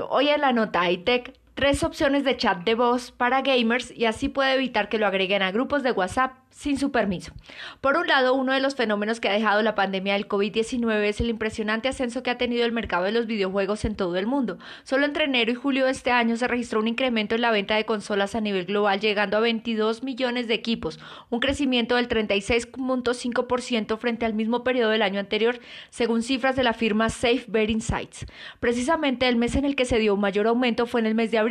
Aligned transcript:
Hoy 0.00 0.28
en 0.28 0.40
la 0.40 0.52
nota 0.52 0.90
iTech 0.90 1.32
tres 1.56 1.82
opciones 1.82 2.22
de 2.22 2.36
chat 2.36 2.64
de 2.64 2.74
voz 2.74 3.12
para 3.12 3.40
gamers 3.40 3.90
y 3.90 4.04
así 4.04 4.28
puede 4.28 4.52
evitar 4.52 4.90
que 4.90 4.98
lo 4.98 5.06
agreguen 5.06 5.40
a 5.40 5.50
grupos 5.52 5.82
de 5.82 5.90
WhatsApp 5.90 6.34
sin 6.50 6.78
su 6.78 6.90
permiso. 6.90 7.32
Por 7.82 7.98
un 7.98 8.06
lado, 8.06 8.32
uno 8.32 8.52
de 8.52 8.60
los 8.60 8.76
fenómenos 8.76 9.20
que 9.20 9.28
ha 9.28 9.32
dejado 9.32 9.62
la 9.62 9.74
pandemia 9.74 10.14
del 10.14 10.26
COVID-19 10.26 11.02
es 11.04 11.20
el 11.20 11.28
impresionante 11.28 11.88
ascenso 11.88 12.22
que 12.22 12.30
ha 12.30 12.38
tenido 12.38 12.64
el 12.64 12.72
mercado 12.72 13.04
de 13.04 13.12
los 13.12 13.26
videojuegos 13.26 13.84
en 13.84 13.94
todo 13.94 14.16
el 14.16 14.26
mundo. 14.26 14.58
Solo 14.82 15.04
entre 15.04 15.24
enero 15.24 15.52
y 15.52 15.54
julio 15.54 15.84
de 15.84 15.90
este 15.90 16.12
año 16.12 16.36
se 16.36 16.48
registró 16.48 16.80
un 16.80 16.88
incremento 16.88 17.34
en 17.34 17.42
la 17.42 17.50
venta 17.50 17.76
de 17.76 17.84
consolas 17.84 18.34
a 18.34 18.40
nivel 18.40 18.64
global, 18.64 19.00
llegando 19.00 19.36
a 19.36 19.40
22 19.40 20.02
millones 20.02 20.48
de 20.48 20.54
equipos, 20.54 20.98
un 21.28 21.40
crecimiento 21.40 21.96
del 21.96 22.08
36.5% 22.08 23.98
frente 23.98 24.24
al 24.24 24.32
mismo 24.32 24.64
periodo 24.64 24.90
del 24.90 25.02
año 25.02 25.20
anterior, 25.20 25.58
según 25.90 26.22
cifras 26.22 26.56
de 26.56 26.64
la 26.64 26.72
firma 26.72 27.10
Safe 27.10 27.44
Bet 27.48 27.68
Insights. 27.68 28.24
Precisamente 28.60 29.28
el 29.28 29.36
mes 29.36 29.56
en 29.56 29.66
el 29.66 29.76
que 29.76 29.84
se 29.84 29.98
dio 29.98 30.14
un 30.14 30.20
mayor 30.20 30.46
aumento 30.46 30.86
fue 30.86 31.00
en 31.00 31.06
el 31.06 31.14
mes 31.14 31.30
de 31.30 31.38
abril, 31.38 31.45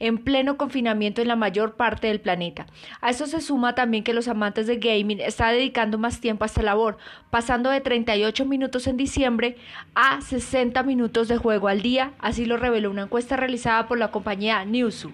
en 0.00 0.18
pleno 0.18 0.56
confinamiento 0.56 1.22
en 1.22 1.28
la 1.28 1.36
mayor 1.36 1.74
parte 1.76 2.08
del 2.08 2.20
planeta. 2.20 2.66
A 3.00 3.10
eso 3.10 3.26
se 3.26 3.40
suma 3.40 3.74
también 3.74 4.04
que 4.04 4.14
los 4.14 4.28
amantes 4.28 4.66
de 4.66 4.76
gaming 4.76 5.20
está 5.20 5.50
dedicando 5.50 5.98
más 5.98 6.20
tiempo 6.20 6.44
a 6.44 6.46
esta 6.46 6.62
labor, 6.62 6.98
pasando 7.30 7.70
de 7.70 7.80
38 7.80 8.44
minutos 8.44 8.86
en 8.86 8.96
diciembre 8.96 9.56
a 9.94 10.20
60 10.20 10.82
minutos 10.82 11.28
de 11.28 11.36
juego 11.36 11.68
al 11.68 11.82
día, 11.82 12.12
así 12.18 12.44
lo 12.44 12.56
reveló 12.56 12.90
una 12.90 13.02
encuesta 13.02 13.36
realizada 13.36 13.88
por 13.88 13.98
la 13.98 14.10
compañía 14.10 14.64
Newzoo. 14.64 15.12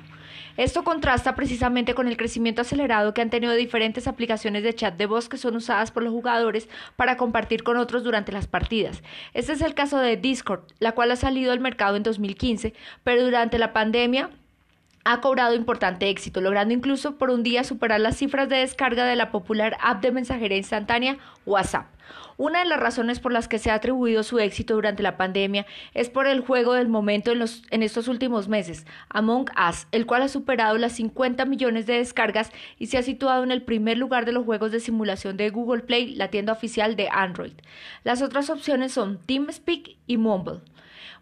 Esto 0.56 0.84
contrasta 0.84 1.34
precisamente 1.34 1.94
con 1.94 2.08
el 2.08 2.16
crecimiento 2.16 2.62
acelerado 2.62 3.14
que 3.14 3.22
han 3.22 3.30
tenido 3.30 3.54
diferentes 3.54 4.06
aplicaciones 4.06 4.62
de 4.62 4.74
chat 4.74 4.96
de 4.96 5.06
voz 5.06 5.28
que 5.28 5.36
son 5.36 5.56
usadas 5.56 5.90
por 5.90 6.02
los 6.02 6.12
jugadores 6.12 6.68
para 6.96 7.16
compartir 7.16 7.62
con 7.62 7.76
otros 7.76 8.04
durante 8.04 8.32
las 8.32 8.46
partidas. 8.46 9.02
Este 9.32 9.52
es 9.52 9.62
el 9.62 9.74
caso 9.74 9.98
de 9.98 10.16
Discord, 10.16 10.64
la 10.78 10.92
cual 10.92 11.10
ha 11.10 11.16
salido 11.16 11.52
al 11.52 11.60
mercado 11.60 11.96
en 11.96 12.02
2015, 12.02 12.74
pero 13.02 13.24
durante 13.24 13.58
la 13.58 13.72
pandemia 13.72 14.30
ha 15.04 15.20
cobrado 15.20 15.54
importante 15.54 16.08
éxito, 16.08 16.40
logrando 16.40 16.72
incluso 16.74 17.16
por 17.16 17.30
un 17.30 17.42
día 17.42 17.62
superar 17.62 18.00
las 18.00 18.16
cifras 18.16 18.48
de 18.48 18.56
descarga 18.56 19.04
de 19.04 19.16
la 19.16 19.30
popular 19.30 19.76
app 19.80 20.02
de 20.02 20.12
mensajería 20.12 20.56
instantánea 20.56 21.18
WhatsApp. 21.44 21.86
Una 22.36 22.60
de 22.60 22.64
las 22.64 22.80
razones 22.80 23.20
por 23.20 23.32
las 23.32 23.46
que 23.46 23.58
se 23.58 23.70
ha 23.70 23.74
atribuido 23.74 24.22
su 24.24 24.38
éxito 24.40 24.74
durante 24.74 25.02
la 25.02 25.16
pandemia 25.16 25.66
es 25.92 26.10
por 26.10 26.26
el 26.26 26.40
juego 26.40 26.72
del 26.72 26.88
momento 26.88 27.30
en, 27.30 27.38
los, 27.38 27.62
en 27.70 27.82
estos 27.82 28.08
últimos 28.08 28.48
meses, 28.48 28.86
Among 29.08 29.50
Us, 29.68 29.86
el 29.92 30.04
cual 30.06 30.22
ha 30.22 30.28
superado 30.28 30.76
las 30.76 30.92
50 30.94 31.44
millones 31.44 31.86
de 31.86 31.98
descargas 31.98 32.50
y 32.78 32.86
se 32.86 32.98
ha 32.98 33.02
situado 33.02 33.44
en 33.44 33.52
el 33.52 33.62
primer 33.62 33.98
lugar 33.98 34.24
de 34.24 34.32
los 34.32 34.44
juegos 34.44 34.72
de 34.72 34.80
simulación 34.80 35.36
de 35.36 35.50
Google 35.50 35.82
Play, 35.82 36.14
la 36.14 36.28
tienda 36.28 36.52
oficial 36.52 36.96
de 36.96 37.08
Android. 37.08 37.52
Las 38.02 38.20
otras 38.20 38.50
opciones 38.50 38.92
son 38.92 39.20
TeamSpeak 39.24 39.96
y 40.06 40.16
Mumble. 40.16 40.60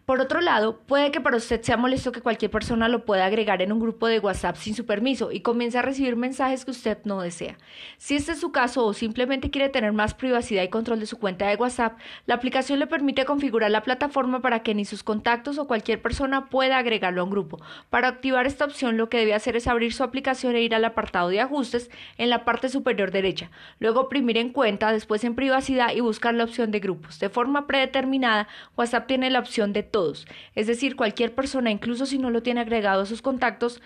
Por 0.05 0.19
otro 0.19 0.41
lado, 0.41 0.81
puede 0.85 1.11
que 1.11 1.21
para 1.21 1.37
usted 1.37 1.61
sea 1.61 1.77
molesto 1.77 2.11
que 2.11 2.19
cualquier 2.19 2.51
persona 2.51 2.89
lo 2.89 3.05
pueda 3.05 3.25
agregar 3.25 3.61
en 3.61 3.71
un 3.71 3.79
grupo 3.79 4.07
de 4.07 4.19
WhatsApp 4.19 4.57
sin 4.57 4.75
su 4.75 4.85
permiso 4.85 5.31
y 5.31 5.39
comience 5.39 5.77
a 5.77 5.81
recibir 5.81 6.17
mensajes 6.17 6.65
que 6.65 6.71
usted 6.71 6.97
no 7.05 7.21
desea. 7.21 7.57
Si 7.97 8.17
este 8.17 8.33
es 8.33 8.41
su 8.41 8.51
caso 8.51 8.85
o 8.85 8.93
simplemente 8.93 9.49
quiere 9.49 9.69
tener 9.69 9.93
más 9.93 10.13
privacidad 10.13 10.61
y 10.61 10.67
control 10.67 10.99
de 10.99 11.05
su 11.05 11.19
cuenta 11.19 11.47
de 11.47 11.55
WhatsApp, 11.55 11.97
la 12.25 12.35
aplicación 12.35 12.79
le 12.79 12.87
permite 12.87 13.23
configurar 13.23 13.71
la 13.71 13.83
plataforma 13.83 14.41
para 14.41 14.61
que 14.61 14.75
ni 14.75 14.83
sus 14.83 15.03
contactos 15.03 15.57
o 15.57 15.67
cualquier 15.67 16.01
persona 16.01 16.49
pueda 16.49 16.79
agregarlo 16.79 17.21
a 17.21 17.23
un 17.23 17.31
grupo. 17.31 17.61
Para 17.89 18.09
activar 18.09 18.45
esta 18.45 18.65
opción 18.65 18.97
lo 18.97 19.07
que 19.07 19.19
debe 19.19 19.33
hacer 19.33 19.55
es 19.55 19.67
abrir 19.67 19.93
su 19.93 20.03
aplicación 20.03 20.57
e 20.57 20.63
ir 20.63 20.75
al 20.75 20.83
apartado 20.83 21.29
de 21.29 21.39
ajustes 21.39 21.89
en 22.17 22.29
la 22.29 22.43
parte 22.43 22.67
superior 22.67 23.11
derecha, 23.11 23.51
luego 23.79 24.01
oprimir 24.01 24.35
en 24.37 24.49
cuenta, 24.49 24.91
después 24.91 25.23
en 25.23 25.35
privacidad 25.35 25.93
y 25.95 26.01
buscar 26.01 26.33
la 26.33 26.43
opción 26.43 26.71
de 26.71 26.81
grupos. 26.81 27.21
De 27.21 27.29
forma 27.29 27.67
predeterminada, 27.67 28.49
WhatsApp 28.75 29.07
tiene 29.07 29.29
la 29.29 29.39
opción 29.39 29.71
de 29.71 29.92
todos. 29.93 30.25
Es 30.55 30.67
decir, 30.67 30.95
cualquier 30.97 31.33
persona, 31.33 31.71
incluso 31.71 32.07
si 32.07 32.17
no 32.17 32.31
lo 32.31 32.41
tiene 32.41 32.61
agregado 32.61 33.03
a 33.03 33.05
sus 33.05 33.21
contactos, 33.21 33.79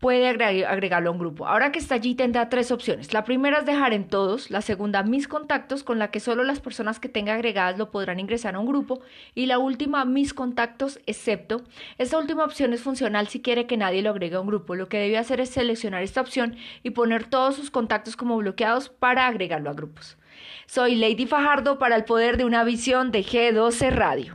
puede 0.00 0.26
agregarlo 0.28 1.10
a 1.10 1.12
un 1.12 1.18
grupo. 1.18 1.46
Ahora 1.46 1.70
que 1.70 1.78
está 1.78 1.94
allí 1.94 2.14
tendrá 2.14 2.48
tres 2.48 2.72
opciones. 2.72 3.12
La 3.12 3.22
primera 3.22 3.58
es 3.58 3.66
dejar 3.66 3.92
en 3.92 4.08
todos, 4.08 4.50
la 4.50 4.62
segunda 4.62 5.02
mis 5.02 5.28
contactos 5.28 5.84
con 5.84 5.98
la 5.98 6.10
que 6.10 6.20
solo 6.20 6.42
las 6.42 6.60
personas 6.60 6.98
que 6.98 7.10
tenga 7.10 7.34
agregadas 7.34 7.78
lo 7.78 7.90
podrán 7.90 8.18
ingresar 8.18 8.54
a 8.54 8.58
un 8.58 8.66
grupo 8.66 9.02
y 9.34 9.46
la 9.46 9.58
última 9.58 10.04
mis 10.06 10.32
contactos 10.34 10.98
excepto. 11.06 11.62
Esta 11.98 12.18
última 12.18 12.44
opción 12.44 12.72
es 12.72 12.80
funcional 12.80 13.28
si 13.28 13.40
quiere 13.40 13.66
que 13.66 13.76
nadie 13.76 14.02
lo 14.02 14.10
agregue 14.10 14.36
a 14.36 14.40
un 14.40 14.46
grupo. 14.46 14.74
Lo 14.74 14.88
que 14.88 14.98
debe 14.98 15.18
hacer 15.18 15.40
es 15.40 15.50
seleccionar 15.50 16.02
esta 16.02 16.22
opción 16.22 16.56
y 16.82 16.90
poner 16.90 17.24
todos 17.24 17.54
sus 17.54 17.70
contactos 17.70 18.16
como 18.16 18.38
bloqueados 18.38 18.88
para 18.88 19.26
agregarlo 19.26 19.70
a 19.70 19.74
grupos. 19.74 20.16
Soy 20.66 20.96
Lady 20.96 21.26
Fajardo 21.26 21.78
para 21.78 21.96
el 21.96 22.04
poder 22.04 22.38
de 22.38 22.46
una 22.46 22.64
visión 22.64 23.12
de 23.12 23.22
G12 23.22 23.90
Radio. 23.90 24.34